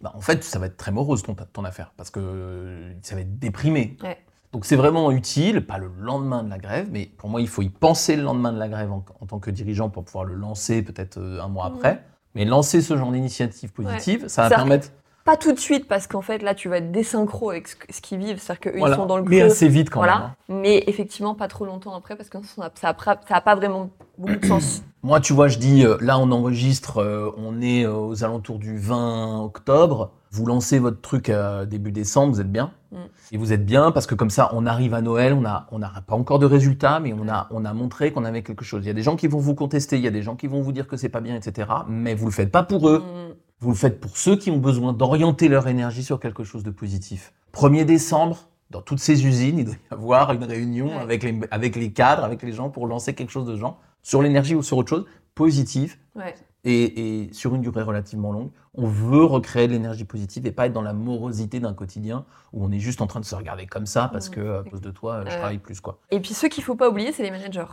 [0.00, 3.14] bah en fait, ça va être très morose ton, ton affaire, parce que euh, ça
[3.14, 3.96] va être déprimé.
[4.02, 4.18] Ouais.
[4.52, 7.62] Donc c'est vraiment utile, pas le lendemain de la grève, mais pour moi, il faut
[7.62, 10.34] y penser le lendemain de la grève en, en tant que dirigeant pour pouvoir le
[10.34, 11.76] lancer peut-être euh, un mois Mhm.
[11.76, 12.04] après.
[12.34, 14.90] Mais lancer ce genre d'initiative positive, ça va Ça- permettre
[15.24, 18.18] Pas tout de suite parce qu'en fait là tu vas être désynchro avec ce, qu'ils
[18.18, 19.46] vivent, c'est-à-dire qu'eux voilà, ils sont dans le mais creux.
[19.46, 20.14] assez vite quand voilà.
[20.14, 20.22] même.
[20.22, 20.34] hein.
[20.48, 24.46] Mais effectivement, pas trop longtemps après, parce que ça n'a ça pas vraiment beaucoup de
[24.46, 24.82] sens.
[25.04, 28.60] Moi, tu vois, je dis, euh, là, on enregistre, euh, on est euh, aux alentours
[28.60, 30.12] du 20 octobre.
[30.30, 32.70] Vous lancez votre truc à début décembre, vous êtes bien.
[32.92, 32.96] Mm.
[33.32, 35.82] Et vous êtes bien parce que comme ça, on arrive à Noël, on n'a on
[35.82, 38.84] a pas encore de résultats, mais on a, on a montré qu'on avait quelque chose.
[38.84, 40.46] Il y a des gens qui vont vous contester, il y a des gens qui
[40.46, 41.68] vont vous dire que c'est pas bien, etc.
[41.88, 43.00] Mais vous le faites pas pour eux.
[43.00, 43.34] Mm.
[43.62, 46.70] Vous le faites pour ceux qui ont besoin d'orienter leur énergie sur quelque chose de
[46.72, 47.32] positif.
[47.54, 50.96] 1er décembre, dans toutes ces usines, il doit y avoir une réunion Ouais.
[50.96, 54.20] avec, les, avec les cadres, avec les gens pour lancer quelque chose de genre sur
[54.20, 55.04] l'énergie ou sur autre chose,
[55.36, 56.34] positif Ouais.
[56.64, 58.50] et, et sur une durée relativement longue.
[58.74, 62.64] On veut recréer de l'énergie positive et pas être dans la morosité d'un quotidien où
[62.64, 64.90] on est juste en train de se regarder comme ça parce que à cause de
[64.90, 66.00] toi, je travaille plus quoi.
[66.10, 67.66] Et puis ceux qu'il faut pas oublier, c'est les managers.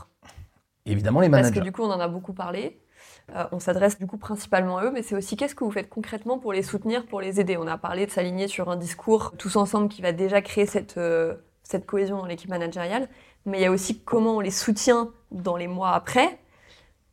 [0.85, 1.59] Évidemment les Parce managers.
[1.61, 2.79] que du coup, on en a beaucoup parlé.
[3.35, 5.89] Euh, on s'adresse du coup principalement à eux, mais c'est aussi qu'est-ce que vous faites
[5.89, 7.57] concrètement pour les soutenir, pour les aider.
[7.57, 10.97] On a parlé de s'aligner sur un discours tous ensemble qui va déjà créer cette,
[10.97, 13.07] euh, cette cohésion dans l'équipe managériale,
[13.45, 16.39] mais il y a aussi comment on les soutient dans les mois après.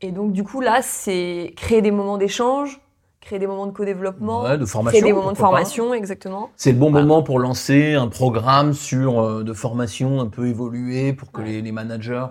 [0.00, 2.80] Et donc du coup là, c'est créer des moments d'échange,
[3.20, 4.98] créer des moments de co-développement, Ouais, de formation.
[5.00, 5.42] créer des moments de pas.
[5.44, 6.50] formation, exactement.
[6.56, 7.04] C'est le bon Voilà.
[7.06, 11.48] moment pour lancer un programme sur euh, de formation un peu évolué pour que Ouais.
[11.48, 12.26] les, les managers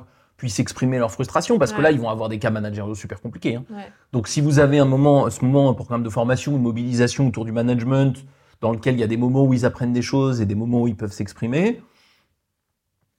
[0.45, 3.55] puissent exprimer leur frustration parce que là ils vont avoir des cas managériaux super compliqués.
[3.55, 3.65] hein.
[3.71, 3.91] Ouais.
[4.13, 7.27] Donc si vous avez un moment, à ce moment un programme de formation, une mobilisation
[7.27, 8.13] autour du management
[8.61, 10.81] dans lequel il y a des moments où ils apprennent des choses et des moments
[10.83, 11.81] où ils peuvent s'exprimer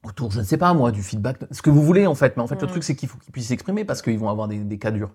[0.04, 2.36] autour, je ne sais pas moi, du feedback, ce que vous voulez en fait.
[2.36, 2.70] Mais en fait le Mhm.
[2.70, 5.10] truc c'est qu'il faut qu'ils puissent s'exprimer parce qu'ils vont avoir des, des cas durs.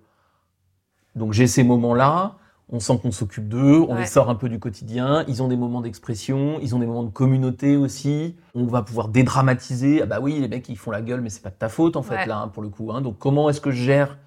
[1.15, 2.35] Donc j'ai ces moments-là,
[2.73, 4.01] on sent qu'on s'occupe d'eux, on Ouais.
[4.01, 7.03] les sort un peu du quotidien, ils ont des moments d'expression, ils ont des moments
[7.03, 11.01] de communauté aussi, on va pouvoir dédramatiser, ah bah oui, les mecs ils font la
[11.01, 12.25] gueule mais c'est pas de ta faute en fait Ouais.
[12.25, 12.91] là hein, pour le coup.
[12.91, 13.01] hein.
[13.01, 14.17] Donc comment est-ce que je gère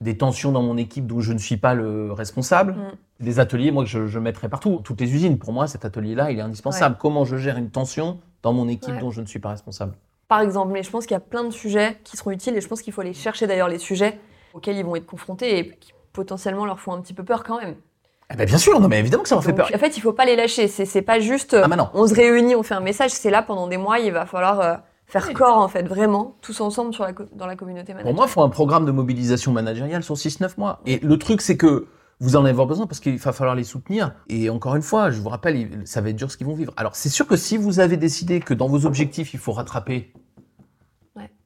[0.00, 2.72] des tensions dans mon équipe dont je ne suis pas le responsable?
[2.72, 3.24] Mm.
[3.24, 6.30] Des ateliers, moi que je, je mettrai partout, toutes les usines, pour moi cet atelier-là
[6.32, 6.96] il est indispensable.
[6.98, 9.94] Comment je gère une tension dans mon équipe dont je ne suis pas responsable?
[10.26, 12.60] Par exemple, mais je pense qu'il y a plein de sujets qui seront utiles et
[12.60, 14.18] je pense qu'il faut aller chercher d'ailleurs les sujets
[14.52, 17.60] auxquels ils vont être confrontés et qui potentiellement leur font un petit peu peur quand
[17.60, 17.74] même.
[18.32, 19.68] Eh ben, bien sûr, non mais évidemment que ça leur fait peur.
[19.74, 20.66] En fait, il faut pas les lâcher.
[20.68, 21.54] C'est c'est pas juste.
[21.62, 21.90] Ah bah non.
[21.92, 23.10] On se réunit, on fait un message.
[23.10, 23.98] C'est là pendant des mois.
[23.98, 24.74] Il va falloir euh,
[25.06, 25.34] faire Oui.
[25.34, 28.14] corps en fait, vraiment, tous ensemble sur la co- dans la communauté Pour manager.
[28.16, 30.80] moi, il faut un programme de mobilisation managériale sur 6-9 mois.
[30.86, 31.86] Et le truc, c'est que
[32.20, 34.14] vous en avez avoir besoin parce qu'il va falloir les soutenir.
[34.30, 36.72] Et encore une fois, je vous rappelle, ça va être dur ce qu'ils vont vivre.
[36.78, 40.12] Alors, c'est sûr que si vous avez décidé que dans vos objectifs, il faut rattraper.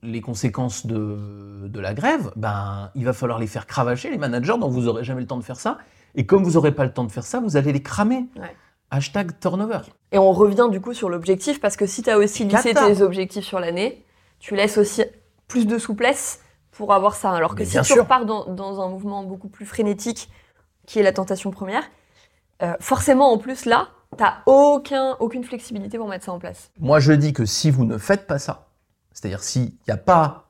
[0.02, 4.56] Les conséquences de, de la grève, ben, il va falloir les faire cravacher, les managers,
[4.58, 5.78] dont vous n'aurez jamais le temps de faire ça.
[6.14, 8.26] Et comme vous n'aurez pas le temps de faire ça, vous allez les cramer.
[8.36, 8.54] Ouais.
[8.90, 9.80] Hashtag turnover.
[10.12, 13.02] Et on revient du coup sur l'objectif parce que si tu as aussi lissé tes
[13.02, 14.04] objectifs sur l'année,
[14.38, 15.04] tu laisses aussi
[15.46, 17.32] plus de souplesse pour avoir ça.
[17.32, 20.30] Alors que Mais si tu repars dans, dans un mouvement beaucoup plus frénétique,
[20.86, 21.82] qui est la tentation première,
[22.62, 26.70] euh, forcément en plus là, t'as aucun, aucune flexibilité pour mettre ça en place.
[26.80, 28.67] Moi, je dis que si vous ne faites pas ça,
[29.18, 30.48] c'est-à-dire s'il n'y a pas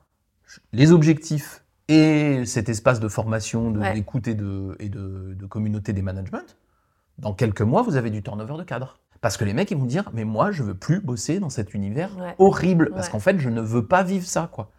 [0.73, 3.93] les objectifs et cet espace de formation, de- Ouais.
[3.95, 6.55] d'écoute et, de, et de, de communauté des management,
[7.17, 8.99] dans quelques mois, vous avez du turnover de cadre.
[9.21, 11.73] Parce que les mecs, ils vont dire, mais moi, je veux plus bosser dans cet
[11.73, 12.35] univers Ouais.
[12.37, 13.11] horrible, parce Ouais.
[13.13, 14.71] qu'en fait, je ne veux pas vivre ça, quoi.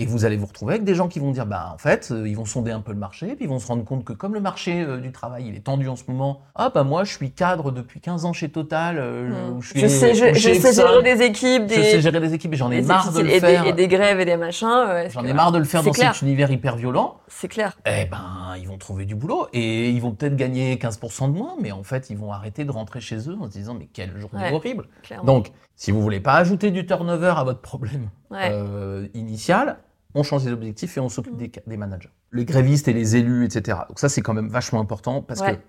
[0.00, 2.28] Et vous allez vous retrouver avec des gens qui vont dire, bah, en fait, euh,
[2.28, 4.32] ils vont sonder un peu le marché, puis ils vont se rendre compte que comme
[4.32, 7.12] le marché euh, du travail, il est tendu en ce moment, ah, bah, moi, je
[7.12, 9.60] suis cadre depuis 15 ans chez Total, euh, Hmm.
[9.60, 12.54] je suis Je sais, je, sais gérer des équipes, des, Je sais gérer des équipes
[12.54, 13.64] et j'en ai marre de le et, faire.
[13.64, 15.08] des, et des grèves et des machins.
[15.10, 16.14] J'en ai marre de le faire dans clair.
[16.14, 17.16] cet univers hyper violent.
[17.26, 17.76] C'est clair.
[17.84, 21.54] Eh ben, ils vont trouver du boulot et ils vont peut-être gagner 15% de moins,
[21.60, 24.16] mais en fait, ils vont arrêter de rentrer chez eux en se disant mais quelle
[24.18, 24.52] journée Ouais.
[24.52, 24.86] horrible.
[25.02, 25.24] clairement.
[25.24, 28.50] Donc, si vous voulez pas ajouter du turnover à votre problème Ouais.
[28.52, 29.78] euh, initial,
[30.14, 31.38] on change les objectifs et on s'occupe Mm.
[31.38, 32.10] des, des managers.
[32.32, 33.78] Les grévistes et les élus, etc.
[33.88, 35.56] Donc ça, c'est quand même vachement important parce Ouais.
[35.56, 35.60] que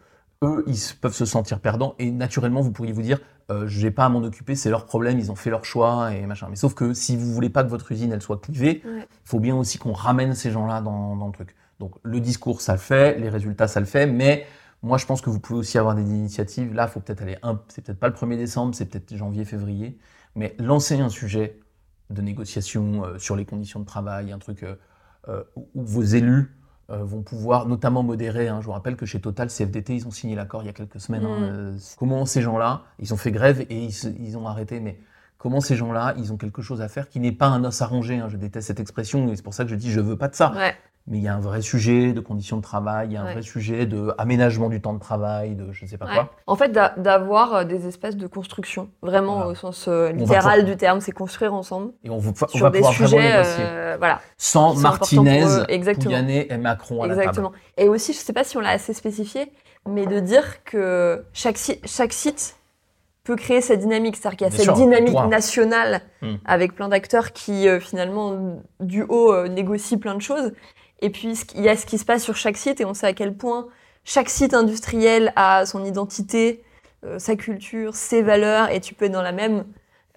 [0.46, 3.20] eux, ils peuvent se sentir perdants et naturellement, vous pourriez vous dire,
[3.52, 6.14] euh, je n'ai pas à m'en occuper, c'est leur problème, ils ont fait leur choix
[6.14, 6.48] et machin.
[6.50, 9.08] Mais sauf que si vous voulez pas que votre usine elle soit clivée, il Ouais.
[9.26, 11.56] faut bien aussi qu'on ramène ces gens-là dans, dans le truc.
[11.80, 14.46] Donc le discours, ça le fait, les résultats, ça le fait, mais
[14.82, 16.74] moi, je pense que vous pouvez aussi avoir des initiatives.
[16.74, 19.44] Là, il faut peut-être aller un, c'est peut-être pas le 1er décembre, c'est peut-être janvier,
[19.44, 19.98] février,
[20.36, 21.60] mais lancer un sujet
[22.10, 24.76] de négociation euh, sur les conditions de travail, un truc euh,
[25.28, 26.56] euh, où, vos élus
[26.92, 28.48] vont pouvoir notamment modérer.
[28.48, 28.62] hein.
[28.62, 31.00] Je vous rappelle que chez Total, CFDT, ils ont signé l'accord il y a quelques
[31.00, 31.24] semaines.
[31.24, 31.74] hein.
[31.74, 31.78] Mm.
[32.00, 35.00] Comment ces gens-là, ils ont fait grève et ils, ont arrêté, mais
[35.38, 37.86] comment ces gens-là, ils ont quelque chose à faire qui n'est pas un os à
[37.86, 38.18] ronger.
[38.18, 38.28] hein.
[38.28, 40.36] Je déteste cette expression et c'est pour ça que je dis je veux pas de
[40.36, 40.52] ça.
[40.56, 40.76] Ouais.
[41.08, 43.26] Mais il y a un vrai sujet de conditions de travail, il y a un
[43.26, 43.34] Ouais.
[43.34, 46.14] vrai sujet de aménagement du temps de travail, de je ne sais pas Ouais.
[46.14, 46.30] quoi.
[46.46, 49.50] En fait, d'a- d'avoir euh, des espèces de construction, vraiment Voilà.
[49.50, 52.60] au sens euh, littéral pouvoir- du terme, c'est construire ensemble Et on, vous- on sur
[52.66, 53.64] va des pouvoir sujets, négocier.
[53.66, 55.44] euh, voilà, Sans Martinez.
[56.00, 57.54] Pouyanné et Macron à la exactement.
[57.78, 59.52] Et aussi, je sais pas si on l'a assez spécifié,
[59.88, 62.56] mais de dire que chaque, si- chaque site
[63.24, 66.36] peut créer sa dynamique, c'est-à-dire qu'il y a Bien cette sûr, dynamique nationale Hmm.
[66.46, 70.52] avec plein d'acteurs qui euh, finalement du haut négocient plein de choses.
[71.02, 73.08] Et puis il y a ce qui se passe sur chaque site et on sait
[73.08, 73.68] à quel point
[74.04, 76.64] chaque site industriel a son identité,
[77.06, 79.66] euh, sa culture, ses valeurs et tu peux être dans la même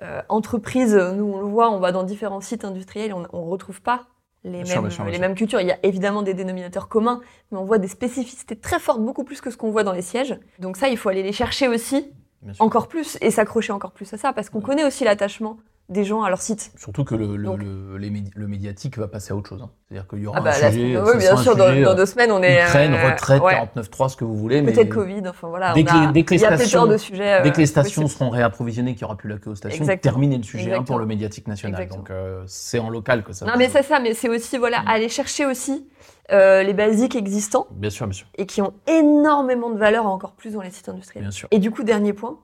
[0.03, 0.95] euh, entreprise.
[0.95, 4.07] Nous on le voit, on va dans différents sites industriels, on, on retrouve pas
[4.45, 5.61] les Bien mêmes bien bien cultures.
[5.61, 7.21] Il y a évidemment des dénominateurs communs,
[7.53, 10.03] mais on voit des spécificités très fortes, beaucoup plus que ce qu'on voit dans les
[10.03, 10.37] sièges.
[10.59, 12.11] Donc ça, il faut aller les chercher aussi
[12.59, 14.65] encore plus et s'accrocher encore plus à ça parce qu'on Ouais.
[14.65, 16.73] connaît aussi l'attachement des gens à leur site.
[16.77, 19.61] Surtout que le, le, Donc- le- les médi- le médiatique va passer à autre chose.
[19.63, 19.71] hein.
[19.89, 20.97] C'est-à-dire qu'il y aura Ah bah, un sujet.
[20.99, 22.63] oui, bien sûr, dans, sujet, dans euh, deux semaines, on est.
[22.65, 23.55] Ukraine, euh, retraite, ouais.
[23.77, 24.63] 49.3, ce que vous voulez.
[24.63, 25.75] mais Peut-être Covid, enfin voilà.
[25.75, 27.43] Dès on a- dès que les stations- pléthore de sujets.
[27.43, 28.19] Dès que les stations possibles.
[28.21, 30.99] seront réapprovisionnées, qu'il n'y aura plus la queue aux stations, terminé le sujet hein, pour
[30.99, 31.75] le médiatique national.
[31.83, 31.99] Exactement.
[32.05, 34.81] Donc euh, c'est en local que ça Non, mais c'est ça, mais c'est aussi, voilà,
[34.83, 34.89] Mm.
[34.89, 35.87] aller chercher aussi
[36.31, 37.67] euh, les basiques existants.
[37.73, 38.27] Bien sûr, bien sûr.
[38.39, 41.25] et qui ont énormément de valeur encore plus dans les sites industriels.
[41.25, 41.49] Bien sûr.
[41.51, 42.39] Et du coup, dernier point,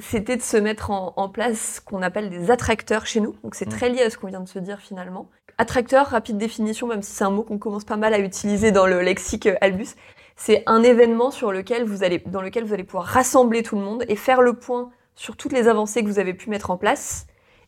[0.00, 3.34] c'était de se mettre en, en place ce qu'on appelle des attracteurs chez nous.
[3.44, 3.70] Donc c'est Mm.
[3.70, 5.28] très lié à ce qu'on vient de se dire finalement.
[5.58, 8.86] Attracteur, rapide définition, même si c'est un mot qu'on commence pas mal à utiliser dans
[8.86, 9.94] le lexique euh, Albus,
[10.36, 13.82] c'est un événement sur lequel vous allez, dans lequel vous allez pouvoir rassembler tout le
[13.82, 16.78] monde et faire le point sur toutes les avancées que vous avez pu mettre en
[16.78, 17.26] place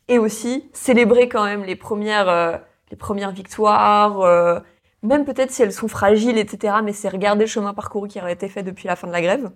[0.09, 2.57] et aussi célébrer quand même les premières, euh,
[2.90, 4.59] les premières victoires, euh,
[5.03, 6.77] même peut-être si elles sont fragiles, etc.
[6.83, 9.21] Mais c'est regarder le chemin parcouru qui aurait été fait depuis la fin de la
[9.21, 9.51] grève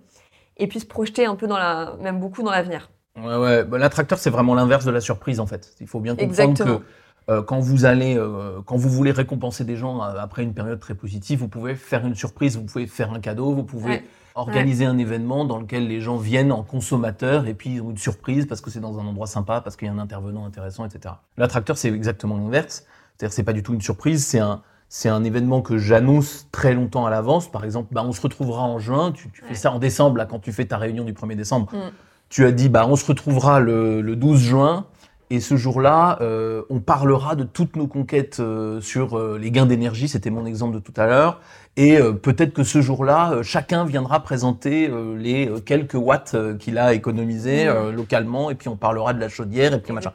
[0.57, 2.89] et puis se projeter un peu dans la, même beaucoup dans l'avenir.
[3.17, 3.63] Ouais, ouais.
[3.63, 5.73] Bah, L'attracteur, c'est vraiment l'inverse de la surprise, en fait.
[5.79, 6.77] Il faut bien comprendre Exactement.
[6.79, 6.83] que
[7.29, 10.79] euh, quand vous allez, euh, quand vous voulez récompenser des gens euh, après une période
[10.79, 14.03] très positive, vous pouvez faire une surprise, vous pouvez faire un cadeau, vous pouvez Ouais.
[14.35, 17.97] organiser un événement dans lequel les gens viennent en consommateurs et puis ils ont une
[17.97, 20.85] surprise parce que c'est dans un endroit sympa, parce qu'il y a un intervenant intéressant,
[20.85, 21.15] etc.
[21.37, 22.85] L'attracteur, c'est exactement l'inverse.
[23.17, 26.73] C'est-à-dire, c'est pas du tout une surprise, c'est un c'est un événement que j'annonce très
[26.73, 27.51] longtemps à l'avance.
[27.51, 29.11] Par exemple, bah, on se retrouvera en juin.
[29.11, 31.73] Tu, tu fais ça en décembre, là, quand tu fais ta réunion du 1er décembre.
[31.73, 31.91] Mm.
[32.29, 34.85] Tu as dit, bah, on se retrouvera le, le 12 juin.
[35.29, 39.65] Et ce jour-là, euh, on parlera de toutes nos conquêtes euh, sur euh, les gains
[39.65, 41.41] d'énergie, c'était mon exemple de tout à l'heure.
[41.75, 47.91] Et peut-être que ce jour-là, chacun viendra présenter les quelques watts qu'il a économisés euh,
[47.91, 50.11] localement, et puis on parlera de la chaudière, et puis machin.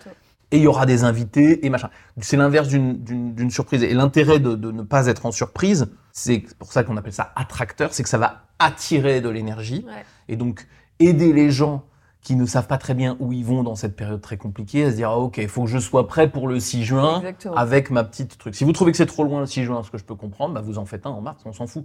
[0.53, 1.89] Et il y aura des invités, et machin.
[2.21, 3.83] C'est l'inverse d'une- surprise.
[3.83, 7.33] Et l'intérêt de, de ne pas être en surprise, c'est pour ça qu'on appelle ça
[7.37, 9.85] attracteur, c'est que ça va attirer de l'énergie.
[9.89, 10.05] Ouais.
[10.29, 10.67] Et donc,
[11.01, 11.83] aider les gens
[12.21, 14.91] qui ne savent pas très bien où ils vont dans cette période très compliquée, à
[14.93, 17.57] se dire, ah, ok, il faut que je sois prêt pour le 6 juin Exactement.
[17.57, 18.55] avec ma petite truc.
[18.55, 20.55] Si vous trouvez que c'est trop loin le 6 juin, ce que je peux comprendre,
[20.55, 21.85] bah, vous en faites un en mars, on s'en fout.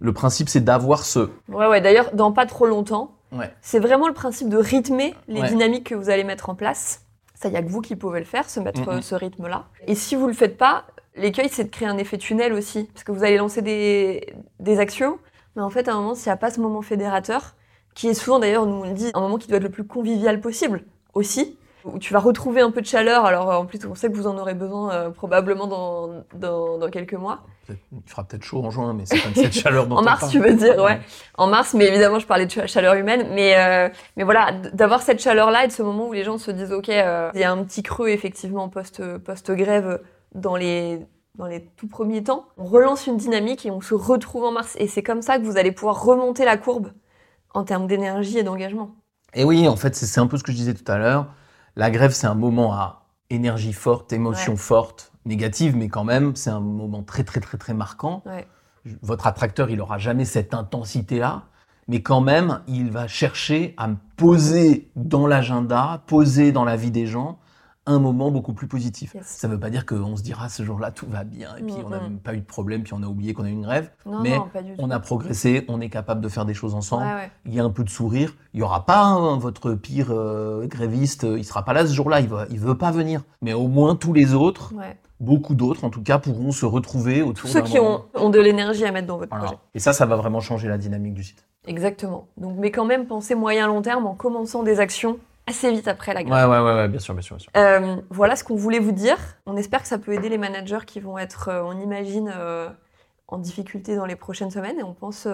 [0.00, 1.30] Le principe, c'est d'avoir ce...
[1.48, 1.80] Ouais, ouais.
[1.80, 3.52] D'ailleurs, dans pas trop longtemps, Ouais.
[3.60, 5.48] c'est vraiment le principe de rythmer les Ouais.
[5.48, 7.02] dynamiques que vous allez mettre en place.
[7.36, 9.66] Ça, il y a que vous qui pouvez le faire, se mettre euh, ce rythme-là.
[9.86, 13.04] Et si vous le faites pas, l'écueil, c'est de créer un effet tunnel aussi, parce
[13.04, 15.18] que vous allez lancer des, des actions,
[15.54, 17.54] mais en fait, à un moment, s'il n'y a pas ce moment fédérateur,
[17.94, 19.86] qui est souvent d'ailleurs, nous on le dit, un moment qui doit être le plus
[19.86, 21.58] convivial possible aussi,
[21.92, 23.24] où tu vas retrouver un peu de chaleur.
[23.24, 26.78] Alors euh, en plus, on sait que vous en aurez besoin euh, probablement dans, dans,
[26.78, 27.40] dans quelques mois.
[27.68, 30.20] Il fera peut-être chaud en juin, mais c'est comme cette chaleur dont En on mars,
[30.20, 30.32] parle.
[30.32, 31.00] tu veux dire, ouais.
[31.36, 33.28] En mars, mais évidemment, je parlais de ch- chaleur humaine.
[33.34, 36.50] Mais, euh, mais voilà, d'avoir cette chaleur-là et de ce moment où les gens se
[36.52, 40.00] disent, OK, euh, il y a un petit creux, effectivement, post- post-grève
[40.34, 41.00] dans les,
[41.34, 42.46] dans les tout premiers temps.
[42.56, 44.76] On relance une dynamique et on se retrouve en mars.
[44.78, 46.92] Et c'est comme ça que vous allez pouvoir remonter la courbe
[47.52, 48.94] en termes d'énergie et d'engagement.
[49.34, 51.26] Et oui, en fait, c'est un peu ce que je disais tout à l'heure.
[51.76, 54.58] La grève, c'est un moment à énergie forte, émotion Ouais.
[54.58, 58.22] forte, négative, mais quand même, c'est un moment très, très, très, très marquant.
[58.24, 58.46] Ouais.
[59.02, 61.42] Votre attracteur, il aura jamais cette intensité-là,
[61.88, 66.90] mais quand même, il va chercher à me poser dans l'agenda, poser dans la vie
[66.92, 67.38] des gens
[67.86, 69.14] un moment beaucoup plus positif.
[69.14, 69.26] Yes.
[69.26, 71.74] Ça ne veut pas dire qu'on se dira ce jour-là tout va bien et puis
[71.84, 73.62] on n'a même pas eu de problème puis on a oublié qu'on a eu une
[73.62, 73.90] grève.
[74.04, 74.48] Non, Mais non.
[74.78, 77.30] On a progressé, on est capable de faire des choses ensemble ouais.
[77.44, 78.34] il y a un peu de sourire.
[78.54, 81.92] Il y aura pas hein, votre pire euh, gréviste, euh, il sera pas là ce
[81.92, 83.22] jour-là, il il veut pas venir.
[83.42, 84.96] Mais au moins tous les autres, Ouais.
[85.20, 88.40] beaucoup d'autres en tout cas, pourront se retrouver autour Tous ceux qui ont, ont de
[88.40, 89.44] l'énergie à mettre dans votre Voilà.
[89.44, 89.58] projet.
[89.74, 91.44] Et ça, ça va vraiment changer la dynamique du site.
[91.66, 92.28] Exactement.
[92.36, 96.24] Donc, mais quand même, pensez moyen-long terme en commençant des actions assez vite après la
[96.24, 96.48] grève.
[96.48, 97.52] Ouais, ouais, ouais, ouais, bien sûr, bien sûr, bien sûr.
[97.56, 99.16] Euh, voilà ce qu'on voulait vous dire.
[99.46, 102.68] On espère que ça peut aider les managers qui vont être, euh, on imagine, euh,
[103.28, 104.78] en difficulté dans les prochaines semaines.
[104.78, 105.26] Et on pense,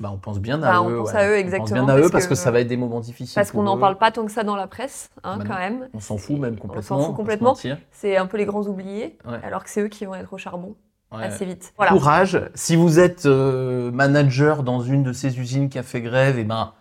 [0.00, 0.96] Bah, on pense bien à Bah, on eux.
[0.98, 1.16] pense ouais.
[1.18, 2.76] à eux, On pense exactement, bien à eux parce que, que- ça va être des
[2.76, 3.34] moments difficiles.
[3.36, 5.88] parce qu'on n'en parle pas tant que ça dans la presse, hein, Bah quand même.
[5.94, 6.82] On s'en fout même On complètement.
[6.82, 7.54] s'en fout on va se complètement.
[7.92, 9.38] C'est un peu les grands oubliés, Ouais.
[9.44, 10.74] alors que c'est eux qui vont être au charbon
[11.12, 11.22] Ouais.
[11.22, 11.72] assez vite.
[11.76, 11.92] Voilà.
[11.92, 12.40] Courage.
[12.56, 16.44] Si vous êtes euh, manager dans une de ces usines qui a fait grève, et
[16.44, 16.72] ben,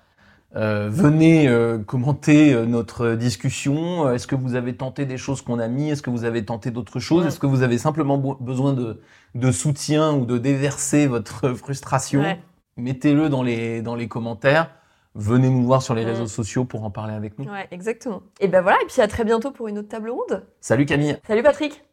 [0.55, 4.11] euh, venez euh, commenter euh, notre discussion.
[4.11, 5.89] Est-ce que vous avez tenté des choses qu'on a mis?
[5.89, 7.23] Est-ce que vous avez tenté d'autres choses?
[7.23, 7.27] Ouais.
[7.29, 9.01] Est-ce que vous avez simplement besoin de,
[9.35, 12.21] de soutien ou de déverser votre frustration?
[12.21, 12.39] Ouais.
[12.77, 14.69] Mettez-le dans les, dans les commentaires.
[15.15, 16.11] Venez nous voir sur les Ouais.
[16.11, 17.45] réseaux sociaux pour en parler avec nous.
[17.45, 18.23] Ouais, exactement.
[18.39, 20.43] Et ben voilà, et puis à très bientôt pour une autre table ronde.
[20.59, 21.83] Salut Camille Salut Patrick